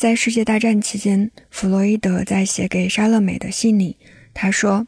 [0.00, 3.98] 在世界大战期间，弗洛伊德在写给莎乐美的信里，
[4.32, 4.86] 他说：“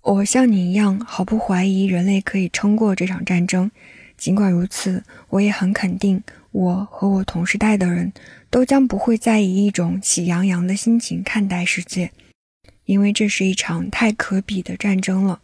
[0.00, 3.70] 我像你一样毫不怀疑人类可以撑过这场战争。
[4.16, 8.10] 尽管如此，我也很肯定，我和我同时代的人
[8.48, 12.10] 都将不会再以一种喜洋洋的心情看待世界，
[12.86, 15.42] 因为这是一场太可比的战争了。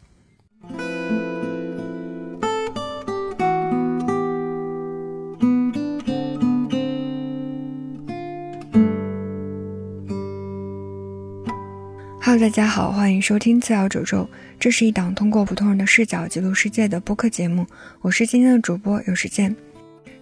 [12.29, 14.29] ”Hello，大家好，欢迎收听次要褶皱。
[14.61, 17.67] 这是一档通过普通人的视角记录世界的播客节目。
[18.03, 19.57] 我是今天的主播有时间。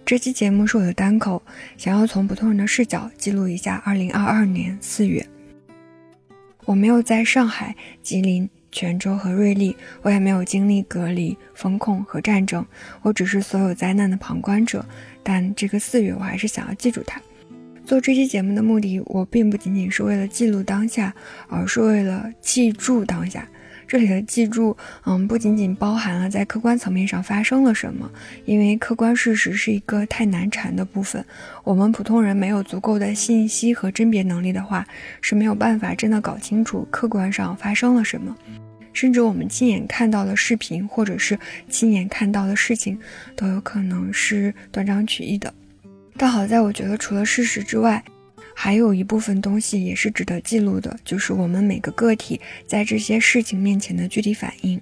[0.05, 1.43] 这期节目是我的单口，
[1.75, 5.27] 想要从普通人的视角记录一下2022年4月。
[6.63, 12.65] 我没有在上海、吉林、泉州和瑞丽，我也没有经历隔离、封控和战争，
[13.01, 14.85] 我只是所有灾难的旁观者。
[15.21, 17.21] 但这个四月，我还是想要记住它。
[17.87, 21.15] 做这期节目的目的，我并不仅仅是为了记录当下，
[21.47, 23.47] 而是为了记住当下。
[23.87, 28.11] 这里的记住，嗯，不仅仅包含了在客观层面上发生了什么，
[28.43, 31.23] 因为客观事实是一个太难缠的部分。
[31.63, 34.85] 我们普通人没有足够的信息和甄别能力的话，
[35.21, 38.35] 是没有办法真的搞清楚客观上发生了什么。
[38.91, 42.99] 甚至我们亲眼看到的视频，或者是亲眼看到的事情，
[43.33, 45.53] 都有可能是断章取义的。
[46.17, 48.03] 但好在，我觉得除了事实之外，
[48.55, 54.81] 还有一部分东西也是值得记录的，就是我们每个个体在这些事情面前的具体反应，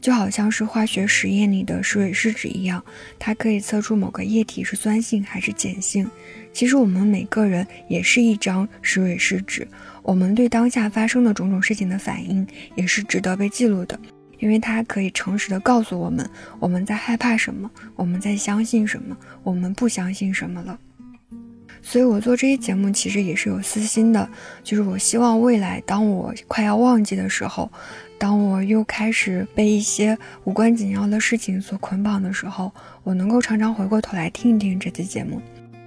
[0.00, 2.80] 就好像是化学实验里的石蕊试纸一样，
[3.18, 6.08] 它可以测出某个液体是酸性还是碱性。
[6.52, 9.66] 其实我们每个人也是一张石蕊试纸，
[10.04, 13.98] 我们对当下发生的种种事情的反应也是值得被记录的。
[14.38, 20.78] 因为它可以诚实的告诉我们，我们在害怕什么，我们在相信什么，我们不相信什么了。
[21.80, 24.28] 所以我做这些节目其实也是有私心的，
[24.64, 27.70] 就是我希望未来当我快要忘记的时候，
[28.18, 32.72] 当我又开始被一些无关紧要的事情所捆绑的时候，
[33.04, 35.40] 我能够常常回过头来听一听这期节目，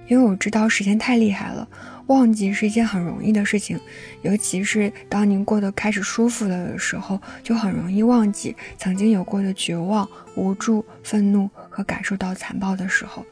[0.08, 1.68] 因为我知道时间太厉害了。
[2.06, 3.78] 忘记是一件很容易的事情，
[4.22, 13.24] 尤其是当您过得开始舒服了的时候，就很容易忘记曾经有过的绝望、无助、愤怒和感受到残暴的时候。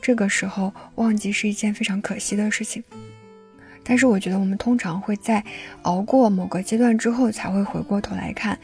[0.00, 2.82] 这个时候，忘记是一件非常可惜的事情。
[3.82, 5.42] 但是，我觉得我们通常会在
[5.82, 8.58] 熬过某个阶段之后，才会回过头来看。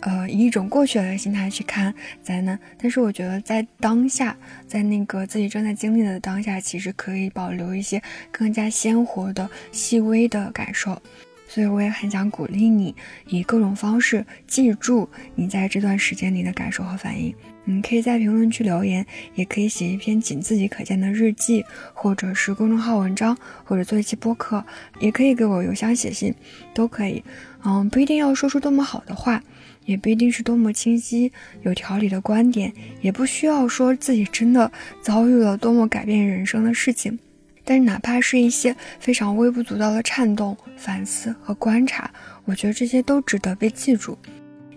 [0.00, 8.02] 呃，以一种过去的心态去看灾难，但是我觉得在当下，在那个自己正在经历的当下，其实可以保留一些
[8.32, 11.00] 更加鲜活的、细微的感受。
[11.46, 12.94] 所以我也很想鼓励你，
[13.26, 17.34] 以各种方式记住你在这段时间里的感受和反应。
[17.64, 24.64] 你可以在评论区留言，也可以写一篇仅自己可见的日记，或者是公众号文章，或者做一期播客，
[25.00, 26.32] 也可以给我邮箱写信，
[26.72, 27.22] 都可以。
[27.64, 29.42] 嗯，不一定要说出多么好的话。
[29.90, 34.70] 也不一定是多么清晰有条理的观点，也不需要说自己真的
[35.02, 37.18] 遭遇了多么改变人生的事情，
[37.64, 42.08] 但是哪怕是一些非常微不足道的颤动、反思和观察，
[42.44, 44.16] 我觉得这些都值得被记住，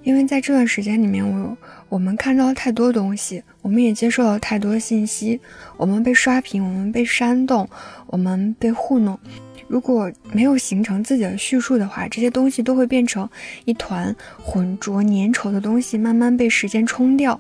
[0.02, 1.56] 因为在这段时间里面，我
[1.90, 5.40] 我们看到了太多东西，我们也接受了太多信息，
[5.78, 7.70] 我们被刷屏，我们被煽动，
[8.08, 9.20] 我们被糊弄。
[9.74, 13.28] 如果没有形成自己的叙述的话，这些东西都会变成
[13.66, 17.40] 一团浑浊粘稠的东西，慢慢被时间冲掉。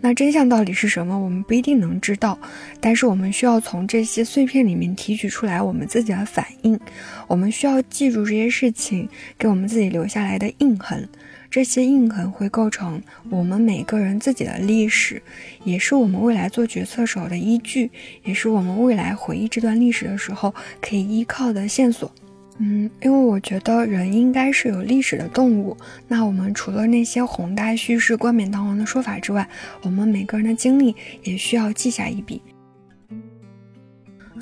[0.00, 1.18] 那真相到底是什么？
[1.18, 2.38] 我们不一定能知道，
[2.80, 6.78] 但是我们需要从这些碎片里面提取出来我们自己的反应。
[7.26, 11.08] 我们需要记住这些事情给我们自己留下来的印痕。
[11.52, 15.22] 这些印痕会构成我们每个人自己的历史，
[15.64, 17.90] 也是我们未来做决策时候的依据，
[18.24, 22.10] 也是我们未来回忆这段历史的时候可以依靠的线索。
[22.56, 25.76] 嗯，因为我觉得人应该是有历史的动物。
[26.08, 29.46] 那我们除了那些宏大叙事、冠冕堂皇的说法之外，
[29.82, 32.40] 我们每个人的经历也需要记下一笔。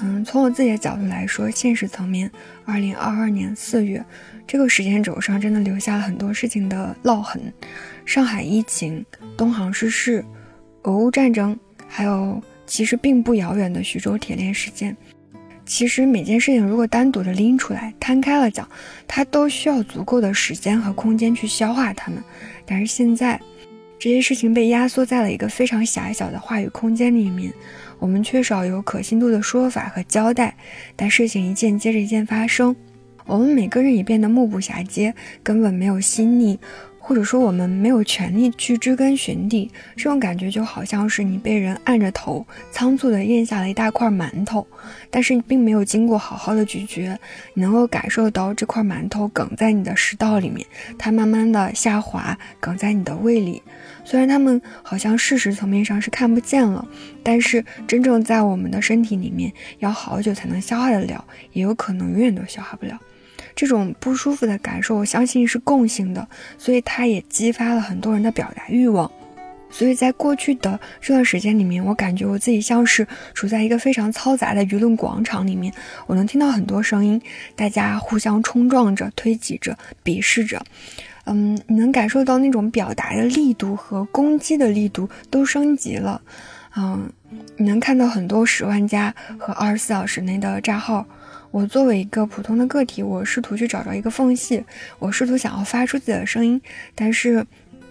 [0.02, 2.30] 嗯，从我自己的角度来说，现实层面，
[2.64, 4.02] 二零二二年四月
[4.46, 7.52] 这个时间轴上，真的留下了很多事情的烙痕。
[8.06, 9.04] 上海疫情、
[9.36, 10.24] 东航失事、
[10.84, 14.96] 俄乌战争，还有其实并不遥远的徐州铁链事件。
[15.66, 18.66] 其实每件事情如果单独的拎出来摊开了讲，
[19.06, 22.22] 它都需要足够的时间和空间去消化它们。
[22.64, 23.38] 但是现在，
[23.98, 27.52] 这些事情被压缩在了一个非常狭小的话语空间里面。
[28.00, 30.56] 我们缺少有可信度的说法和交代，
[30.96, 32.74] 但事情一件接着一件发生，
[33.26, 36.58] 我们每个人也变得目不暇接，根本没有心力
[36.98, 44.66] 或者说我们没有权利去知根寻底，这种感觉就好像是你被人按着头，仓促地咽下了一大块馒头，
[45.10, 47.18] 但是你并没有经过好好的咀嚼，
[47.54, 50.66] 你能够感受到这块馒头梗在你的食道里面，
[50.98, 53.62] 它慢慢的下滑，梗在你的胃里。
[54.04, 56.86] 虽然它们好像事实层面上是看不见了，
[57.22, 62.98] 但是真正在我们的身体里面，要好久才能消化得了，也有可能永远都消化不了。
[63.54, 66.26] 这种不舒服的感受，我相信是共性的，
[66.56, 69.10] 所以它也激发了很多人的表达欲望。
[69.72, 75.72] 所以在过去的这段时间里面，我感觉我自己像是处在一个非常嘈杂的舆论广场里面，
[76.06, 77.20] 我能听到很多声音，
[77.54, 80.60] 大家互相冲撞着、推挤着、鄙视着。
[81.24, 86.20] 嗯，你能感受到那种表达的力度和攻击的力度都升级了。
[86.76, 87.10] 嗯，
[87.56, 91.06] 你能看到很多十万加和二十四小时内的账号。
[91.50, 94.64] 我作为一个普通的个体，我试图去找着一个缝隙，
[95.00, 96.60] 我试图想要发出自己的声音，
[96.94, 97.44] 但是，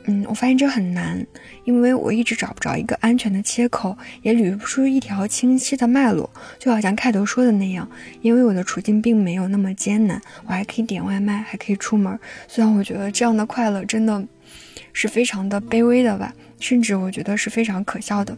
[0.06, 1.25] 嗯，我发现这很难，
[1.66, 6.30] 因为我一直找不着一个安全的切口，也捋不出一条清晰的脉络。
[6.57, 7.90] 就好像开头说的那样，
[8.22, 12.18] 因为我的处境并没有那么艰难，我还可以点外卖，还可以出门。
[12.48, 14.25] 虽然我觉得这样的快乐真的
[14.94, 18.38] 是非常的卑微的吧，甚至我觉得是非常可笑的，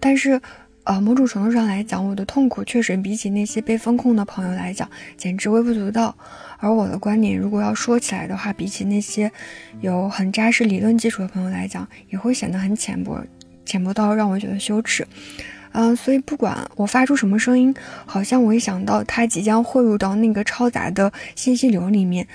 [0.00, 0.40] 但是。
[0.84, 6.12] 呃，某种程度上来讲，我的痛苦确实比起那些被风控的朋友来讲，简直微不足道。
[6.58, 9.30] 而我的观点，如果要说起来的话，比起那些
[9.80, 13.24] 有很扎实理论基础的朋友来讲，也会显得很浅薄，
[13.64, 15.06] 浅薄到让我觉得羞耻。
[15.70, 17.72] 嗯，所以不管我发出什么声音，
[18.04, 22.26] 好像我一想到它即将汇入到那个嘈杂的信息流里面，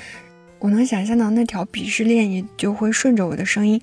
[0.59, 3.81] 我能想象到那条鄙视链也就会顺着我的声音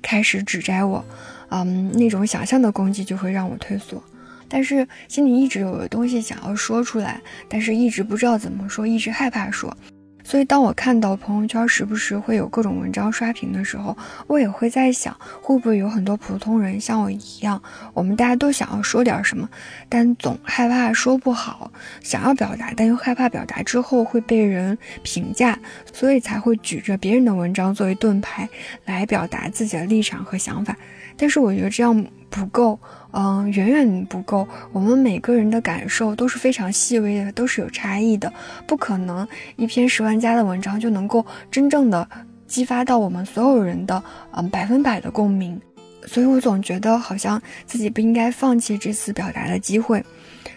[0.00, 1.04] 开始指摘我。
[1.50, 4.02] 嗯，那种想象的攻击就会让我退缩，
[4.48, 9.76] 但是心里一直有个东西想要说出来，但是一直不知道怎么说，一直害怕说。
[10.24, 13.96] 所以当我看到朋友圈时不时会有各种文章刷屏的时候，
[14.26, 17.62] 我也会在想，会不会有很多普通人像我一样，
[17.94, 19.48] 我们大家都想要说点什么，
[19.88, 21.70] 但总害怕说不好，
[22.02, 25.56] 想要表达，但又害怕表达之后会被人评价，
[25.92, 28.48] 所以才会举着别人的文章作为盾牌
[28.84, 30.76] 来表达自己的立场和想法。
[31.16, 32.78] 但是我觉得这样不够，
[33.12, 34.46] 嗯，远远不够。
[34.72, 38.32] 我们每个人的感受都是非常细微的，都是有差异的，
[38.66, 39.26] 不可能
[39.56, 42.06] 一篇十万加的文章就能够真正的
[42.46, 44.02] 激发到我们所有人的
[44.32, 45.60] 嗯百分百的共鸣。
[46.06, 50.04] 所以我总觉得好像自己不应该放弃这次表达的机会，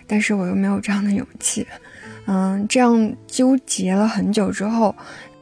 [0.06, 1.66] 但是我又没有这样的勇气。
[2.26, 4.94] 嗯，这样纠结了很久之后。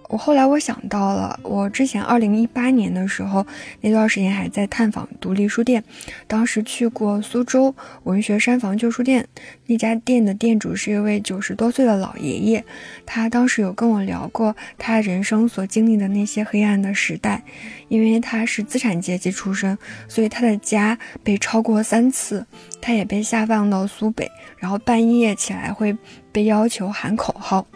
[0.08, 3.46] 我后来我想到了，我之前二零一八年的时候，
[3.82, 5.84] 那段时间还在探访独立书店，
[6.28, 9.28] 当时去过苏州文学山房旧书店，
[9.66, 12.64] 那家店的店主是一位九十多岁的老爷爷，
[13.06, 17.44] 他当时有跟我聊过他人生所经历的那些黑暗的时代，
[17.90, 19.78] 因为他是资产阶级出身，
[20.08, 22.46] 所以他的家被抄过三次，
[22.82, 25.96] 他也被下放到苏北，然后半夜起来会
[26.32, 27.68] 被要求喊口号。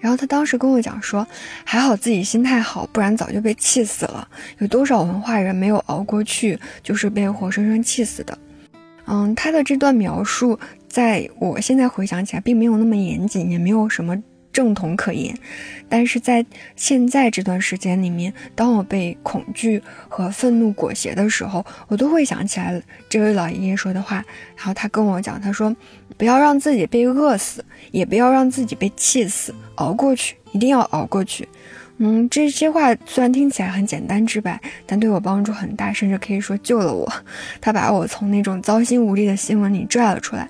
[0.00, 1.26] 然后他当时跟我讲说，
[1.64, 4.28] 还好自己心态好，不然早就被气死了。
[4.58, 8.38] 有多少文化人没有熬过去，就是被活生生气死的。
[9.06, 10.58] 嗯，他的这段描述，
[10.88, 14.16] 在我现在回想起来，并没有那么严谨，也没有什么。
[14.58, 15.38] 正统可言，
[15.88, 16.44] 但是在
[16.74, 24.16] 现在这段时间里面，当我被恐惧和愤怒裹挟的时候，我都会想起来这位老爷爷说的话。
[24.56, 25.72] 然后他跟我讲，他说
[26.18, 31.48] ：“不要让自己被饿死，也不要让自己被气死，熬过去，一定要熬过去。”
[31.98, 37.08] 嗯，这些话虽然听起来很简单直白，但对我帮助很大，甚至可以说救了我。
[37.60, 40.48] 他把我从那种糟心无力的新闻里拽了出来。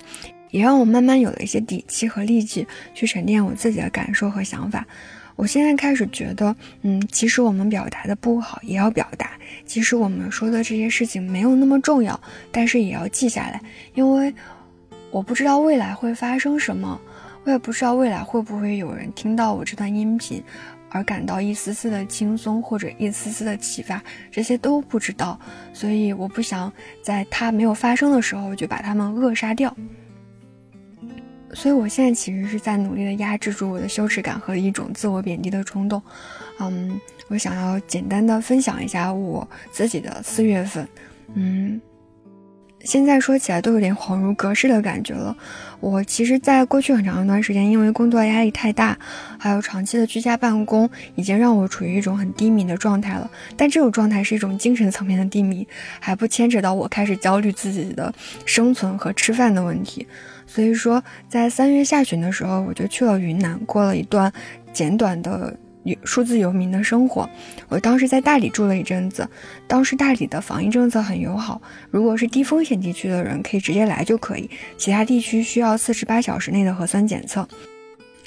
[0.50, 4.86] 也让我慢慢有了一些底气和力气去沉淀我自己的感受和想法。
[5.36, 9.30] 我现在开始觉得，嗯，其实我们表达的不好也要表达，
[9.64, 13.62] 其实我们说的这些事情没有那么重要，但是也要记下来，
[13.94, 14.34] 因为
[15.12, 17.00] 我不知道未来会发生什么，
[17.44, 20.42] 我也不知道未来会不会有人听到我这段音频
[20.90, 24.02] 而感到一丝丝的轻松或者一丝丝的启发，
[24.32, 25.38] 这些都不知道，
[25.72, 29.72] 所以我不想在它没有发生的时候就把它们扼杀掉。
[31.54, 36.02] 所以，我现在其实是在努力的压制住我的羞耻感和一种自我贬低的冲动。
[36.60, 40.86] 嗯，我想要简单的分享一下我自己的四月份。
[41.34, 41.80] 嗯，
[42.80, 45.36] 现在说起来都有点恍如隔世的感觉了。
[45.80, 48.98] 我其实，在过去很长一段时间，因为工作压力太大，
[49.38, 53.30] 还有长期的居家办公，已经让我处于一种很低迷的状态了。
[53.56, 55.66] 但这种状态是一种精神层面的低迷，
[56.00, 58.12] 还不牵扯到我开始焦虑自己的
[58.44, 60.06] 生存和吃饭的问题。
[60.48, 64.32] 所以说，在三月下旬的时候，我就去了云南，过了一段
[64.72, 65.54] 简短的
[66.04, 67.28] 数字游民的生活。
[67.68, 69.28] 我当时在大理住了一阵子，
[69.66, 77.46] 当时大理的防疫政策很友好，如果是低风险地区的人可以直接来就可以，其他地区需要四十八小时内的核酸检测。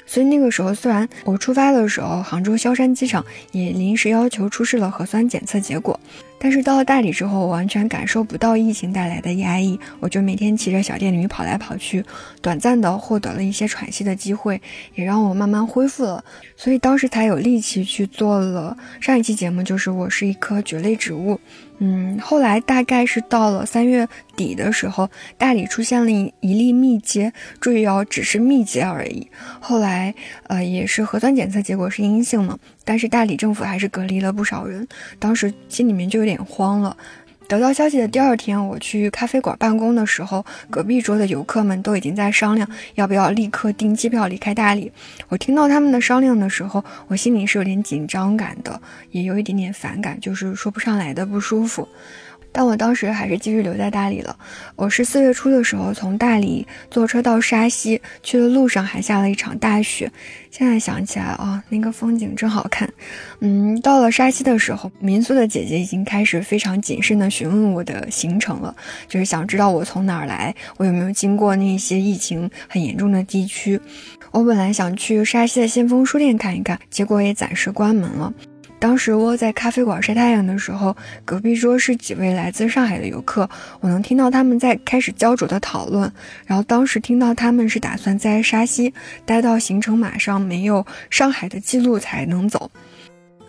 [0.05, 5.99] 所以那个时候，虽然我出发的时候，杭州萧山机场也临时要求出示了核酸检测结果。
[6.43, 12.03] 但是到了大理之后，我完全感受不到疫情带来的压抑，我就每天骑着小电驴跑来跑去，
[12.41, 14.59] 短暂的获得了一些喘息的机会，
[14.95, 16.23] 也让我慢慢恢复了，
[16.57, 21.39] 所以当时才有力气去做了上一期节目，就是我是一棵蕨类植物。
[21.83, 29.27] 嗯，后来大概是到了三月底的时候，大理出现了一一例密接，注意哦，只是密接而已。
[29.59, 30.13] 后来，
[30.47, 34.87] 呃，也是核酸检测结果是阴性嘛，但是大理政府还是隔离了不少人，
[35.19, 36.95] 当时心里面就有点慌了。
[37.47, 44.89] 得到消息的第二天，我去咖啡馆办公的时候，隔壁桌的游客们都已经在商量要不要立刻订机票离开大理。
[45.27, 51.85] 我听到他们的商量的时候，我心里是有点紧张感的，也有一点点反感，就是说不上来的不舒服。
[52.51, 54.35] 但我当时还是继续留在大理了。
[54.75, 60.11] 我是四月初的时候从大理坐车到沙溪，去的路上还下了一场大雪。
[60.49, 62.91] 现在想起来啊，那个风景真好看。
[63.39, 68.75] 嗯，到了沙溪的时候，民宿的姐姐已经开始非常谨慎地询问我的行程了，
[69.07, 73.79] 就是想知道我从哪儿来，我有没有经过那些疫情很严重的地区。
[74.31, 78.33] 我本来想去沙溪的先锋书店看一看，结果也暂时关门了。
[78.81, 83.47] 当时窝在咖啡馆晒太阳的时候，隔壁桌是几位来自上海的游客，
[83.79, 86.11] 我能听到他们在开始焦灼的讨论。
[86.47, 88.91] 然后当时听到他们是打算在沙溪
[89.23, 92.71] 待到行程马上没有上海的记录才能走。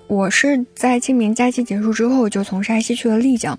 [0.09, 3.59] 我是在清明假期结束之后就从山西去了丽江，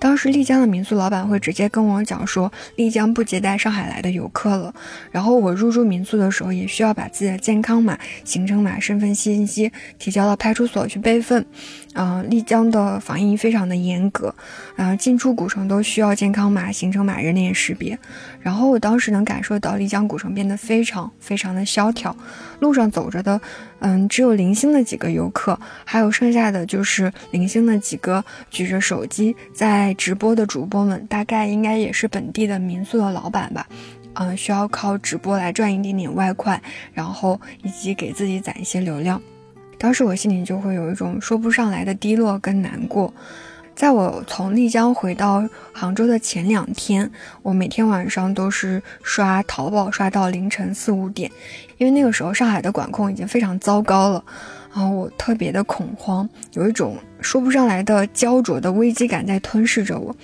[0.00, 4.74] 当时丽江的民宿老板会直接跟我讲说，丽江不接待上海来的游客了。
[5.12, 11.46] 然后我入住民宿的时候也需要把自己的健康码、行程码、身份信息提交到派出所去备份。
[11.94, 14.34] 嗯，丽江的防疫非常的严格，
[14.76, 17.98] 啊，进出古城都需要健康码、行程码、人脸识别。
[18.40, 22.16] 然后我当时能感受到丽江古城变得非常非常的萧条，
[22.60, 23.38] 路上走着的，
[23.84, 33.66] 嗯，只有零星的几个游客，还有剩下的就是零星的几个举着手机在直播的主播们，大概应该也是本地的民宿的老板吧，
[34.14, 36.62] 嗯，需要靠直播来赚一点点外快，
[36.92, 39.20] 然后以及给自己攒一些流量。
[39.78, 43.12] 当时我心里就会有一种说不上来的低落跟难过。
[43.74, 47.10] 在我从丽江回到杭州的前两天，
[47.42, 51.30] 我每天晚上都是刷淘宝刷到凌晨四五点，
[51.78, 54.24] 因为那个时候上海的管控已经非常糟糕了。
[54.74, 60.14] 然后我特别的恐慌，有一种说不上来的焦灼的危机感在吞噬着我，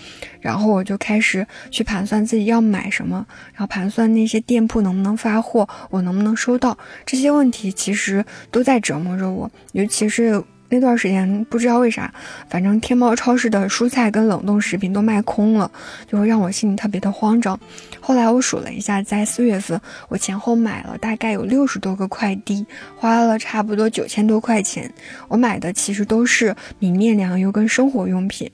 [0.41, 10.43] 然后我就开始去盘算自己要买什么，然后盘算那些店铺能不能发货，我能不能收到，这些问题其实都在折磨着我，尤其是。
[10.71, 12.13] 那段时间不知道为啥，
[12.49, 15.71] 反正天猫超市的蔬菜跟冷冻食品都卖空了，
[16.07, 17.59] 就会让我心里特别的慌张。
[18.01, 24.93] 后来我数了一下，在四月份我前后买了大概有六十多个快递，花了差不多九千多块钱。
[25.29, 28.51] 我买的其实都是米面粮油跟生活用品。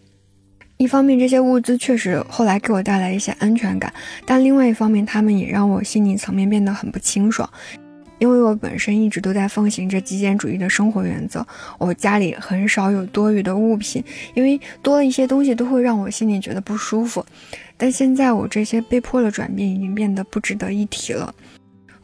[0.76, 3.92] 一方面这些物资确实后来给我带来一些安全感，
[4.26, 7.48] 但另外一方面他们也让我心理层面变得很不清爽。
[8.18, 11.46] 因为我本身一直都在奉行着极简主义的生活原则，
[11.78, 14.02] 我家里很少有多余的物品，
[14.34, 17.24] 因为多了一些东西都会让我心里觉得不舒服。
[17.76, 21.34] 但现在我这些被迫的转变已经变得不值得一提了。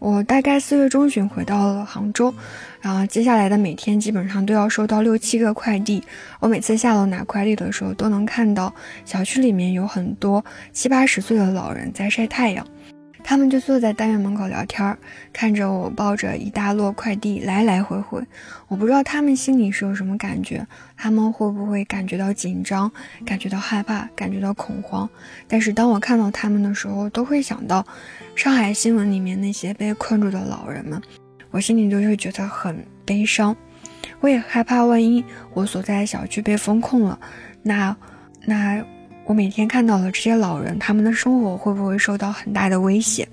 [0.00, 2.34] 我大概四月中旬回到了杭州，
[2.80, 6.02] 然后接下来的每天基本上都要收到六七个快递。
[6.40, 8.74] 我每次下楼拿快递的时候，都能看到
[9.04, 12.66] 小区里面有很多七八十岁的老人在晒太阳。
[13.22, 14.96] 他们就坐在单元门口聊天，
[15.32, 18.20] 看着我抱着一大摞快递来来回回。
[18.68, 22.90] 我不知道他们心里是有什么感觉，他们会不会感觉到紧张、
[23.24, 25.08] 感觉到害怕、感觉到恐慌？
[25.46, 27.86] 但是当我看到他们的时候，都会想到
[28.34, 31.00] 上海新闻里面那些被困住的老人们，
[31.50, 33.56] 我心里就会觉得很悲伤。
[34.20, 35.24] 我也害怕，万一
[35.54, 37.18] 我所在的小区被封控了，
[37.62, 37.96] 那
[38.44, 38.84] 那。
[39.30, 43.28] 我每天看到了这些老人，他们的生活会不会受到很大的威胁？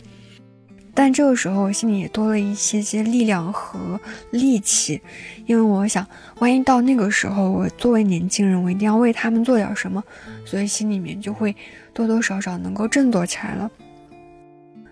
[0.93, 3.99] 但这个时候，我心里也多了一些些力量和
[4.29, 5.01] 力气，
[5.47, 6.05] 因为我想，
[6.37, 10.03] 万一到那个时候，我作为年轻人，我一定要为他们做点什么，
[10.45, 11.55] 所以心里面就会
[11.95, 13.67] 多多少少能够振作起来了。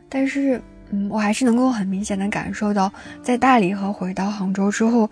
[0.10, 0.60] 但是，
[0.90, 5.08] 嗯，我还是能够很明显的感受到，在大理和回到杭州之后，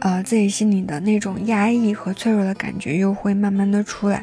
[0.00, 4.22] 呃，自己心里的那种压抑和脆弱的感觉又会慢慢的出来。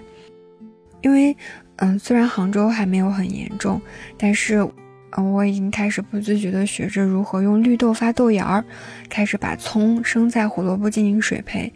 [1.01, 1.36] 因为，
[1.77, 3.82] 嗯，虽然杭州还没有很严重，
[4.18, 4.68] 但是
[5.12, 8.66] 嗯，我已经开始不自觉地学着如何用绿豆发豆芽儿，
[9.10, 11.72] 开始把葱、生菜、胡萝卜进行水培。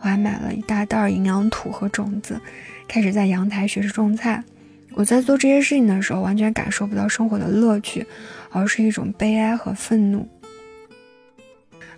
[0.00, 2.40] 我还买了一大袋营养土和种子，
[2.88, 4.42] 开始在阳台学着种菜。
[4.94, 8.04] 我在做这些事情的时候，完全感受不到生活的乐趣，
[8.50, 10.28] 而是一种悲哀和愤怒。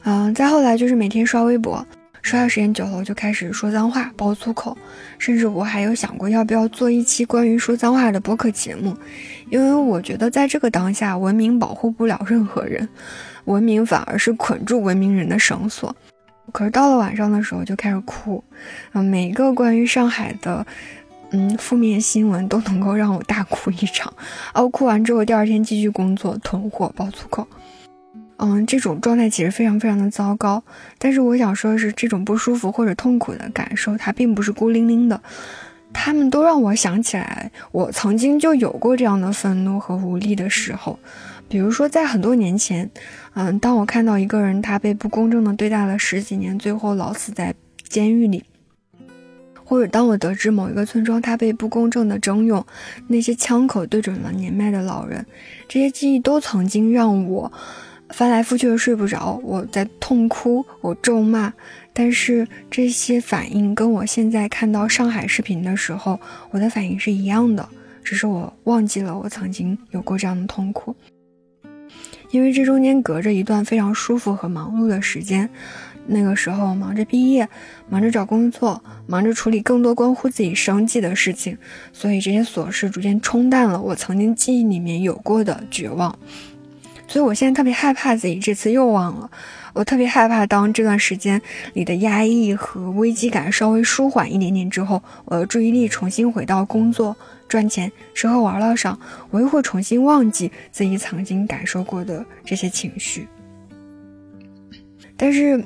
[0.02, 1.84] 嗯，再后来就是每天刷微博，
[2.24, 4.74] 刷的时间久了，我就开始说脏话、爆粗口，
[5.18, 8.96] 甚至我还有想过要不要做一期关于说脏话的播客节目，
[9.50, 12.88] 因为我觉得在这个当下，文明保护不了任何人，
[13.44, 15.94] 文明反而是捆住文明人的绳索。
[16.50, 18.42] 可是到了晚上的时候就开始哭，
[18.94, 20.66] 嗯，每一个关于上海的，
[21.30, 24.10] 嗯，负面新闻都能够让我大哭一场。
[24.54, 27.46] 哦，哭完之后，第二天继续工作，囤货，爆粗口。
[28.36, 30.62] 嗯，这种状态其实非常非常的糟糕。
[30.98, 35.20] 但是我想说的是，这种不舒服或者痛苦的感受，它并不是孤零零的，
[35.92, 40.98] 他们都让我想起来，我曾经就有过这样的愤怒和无力的时候。
[41.46, 42.90] 比如说，在很多年前，
[43.34, 47.54] 嗯，当我看到一个人他被不公正的对待了十几年，最后老死在
[47.86, 48.42] 监狱里，
[49.62, 52.64] 或者当我得知某一个村庄他被不公正的征用，
[53.08, 55.24] 那些枪口对准了年迈的老人，
[55.68, 57.52] 这些记忆都曾经让我
[58.14, 59.40] 翻来覆去的睡不着。
[59.42, 61.52] 我在痛哭，我咒骂，
[61.92, 66.20] 但是这些反应跟我现在看到上海视频的时候，
[66.52, 67.68] 我的反应是一样的，
[68.04, 70.94] 只是我忘记了我曾经有过这样的痛苦。
[72.30, 75.50] 因为这中间隔着一段非常舒服和忙碌的时间，
[76.06, 77.48] 那个时候忙着毕业，
[77.88, 81.58] 忙着找工作，忙着处理更多关乎自己生计的事情，
[81.92, 86.16] 所以这些琐事逐渐冲淡了我曾经记忆里面有过的绝望。
[87.14, 89.30] 所以我现在特别害怕自己这次又忘了，
[89.72, 91.40] 我特别害怕当这段时间
[91.72, 97.16] 里的压抑和危机感稍微舒缓一点点之后，我的注意力重新回到工作。
[97.46, 98.98] 赚钱、吃喝玩乐上，
[99.30, 103.28] 我又会重新忘记自己曾经感受过的这些情绪。
[105.16, 105.64] 但是，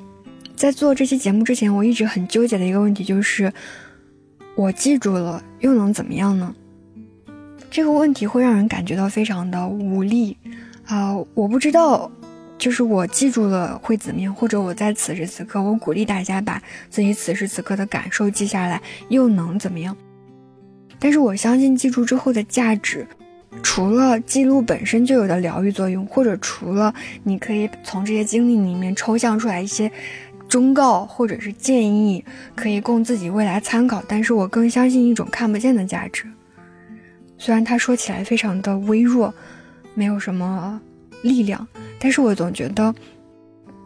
[0.54, 3.50] 在做这期节目之前，我一直很纠结的一个问题就是：
[4.54, 6.54] 我记住了又能怎么样呢？
[7.70, 10.36] 这个问题会让人感觉到非常的无力
[10.88, 11.14] 啊！
[11.34, 12.10] 我不知道，
[12.56, 19.94] 就是我记住了会怎么样，或者我在此时此刻，我鼓励大家把自己此时此刻的感受记下来，又能怎么样？
[20.98, 23.06] 但是我相信记住之后的价值，
[23.62, 29.92] 除了记录本身就有的疗愈作用，或者除了你可以从这些经历里面抽象出来一些
[30.48, 32.24] 忠告或者是建议，
[32.56, 34.02] 可以供自己未来参考。
[34.08, 36.24] 但是我更相信一种看不见的价值，
[37.36, 39.32] 虽然它说起来非常的微弱，
[39.98, 40.80] 没有什么
[41.22, 41.66] 力量，
[41.98, 42.94] 但是我总觉得，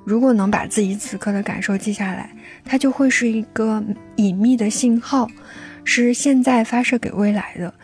[0.05, 2.31] 如果能把自己此刻的感受记下来，
[2.67, 3.83] 它就会是一个
[4.17, 5.27] 隐秘的信号。
[5.85, 7.75] 是现在发射给未来的，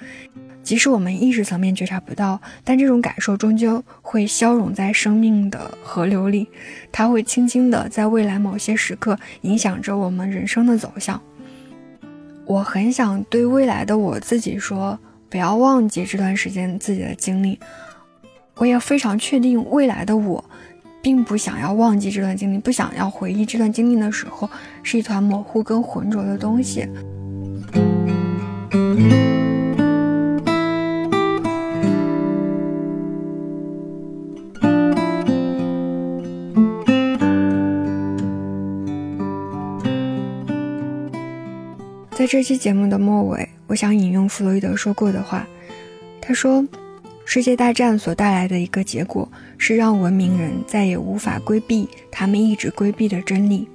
[0.62, 6.46] 即使我们意识层面觉察不到，但这种感受终究会消融在生命的河流里，
[6.92, 11.20] 它会轻轻的在未来某些时刻影响着我们人生的走向。
[12.44, 14.96] 我很想对未来的我自己说，
[15.28, 17.58] 不要忘记这段时间自己的经历。
[18.58, 20.44] 我也非常确定，未来的我，
[21.00, 24.50] 并不想要忘记这段经历，不想要回忆这段经历的时候，
[24.82, 26.86] 是一团模糊跟浑浊的东西。
[42.10, 45.46] 在这期节目的末尾，我想引用弗洛伊德说过的话。
[46.20, 46.66] 他说
[47.30, 53.68] ：“世界大战所带来的一个结果，是让文明人再也无法规避他们一直规避的真理。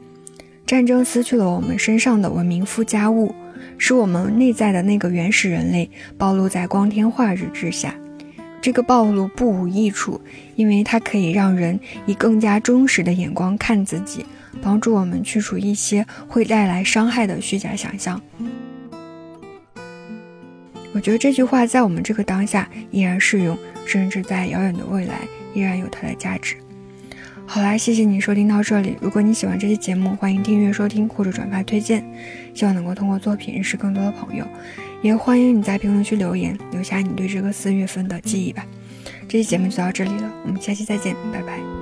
[0.65, 3.35] 战争撕去了我们身上的文明附加物。”
[3.77, 5.87] 使我们内在的那个原始人类
[6.17, 7.93] 暴露在光天化日之下，
[8.59, 10.19] 这个暴露不无益处，
[10.55, 14.25] 因为它可以让人以更加忠实的眼光看自己，
[14.63, 18.19] 帮助我们去除一些会带来伤害的虚假想象。
[20.93, 25.21] 我觉得这句话在我们这个当下依然适用，甚至在遥远的未来
[25.53, 26.55] 依然有它的价值。
[27.45, 28.95] 好啦，谢谢你收听到这里。
[29.01, 32.03] 如果你喜欢这期节目，欢迎订阅收听或者转发推荐，
[32.53, 34.45] 希望能够通过作品认识更多的朋友。
[35.01, 38.65] 也欢迎你在评论区留言，留下你对这个四月份的记忆吧。
[39.27, 41.72] 这期节目就到这里了，我们下期再见，拜拜。